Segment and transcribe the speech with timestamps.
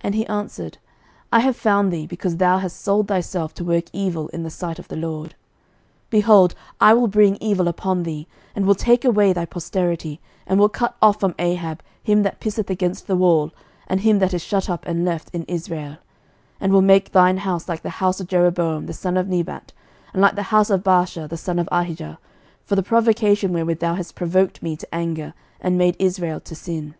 [0.00, 0.78] And he answered,
[1.32, 4.80] I have found thee: because thou hast sold thyself to work evil in the sight
[4.80, 5.34] of the LORD.
[6.10, 10.58] 11:021:021 Behold, I will bring evil upon thee, and will take away thy posterity, and
[10.58, 13.52] will cut off from Ahab him that pisseth against the wall,
[13.86, 15.92] and him that is shut up and left in Israel,
[16.60, 19.72] 11:021:022 And will make thine house like the house of Jeroboam the son of Nebat,
[20.12, 22.18] and like the house of Baasha the son of Ahijah,
[22.64, 26.96] for the provocation wherewith thou hast provoked me to anger, and made Israel to sin.